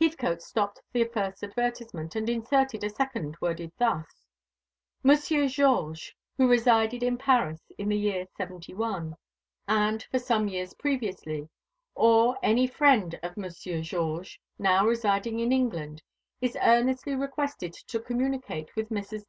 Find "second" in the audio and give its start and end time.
2.90-3.36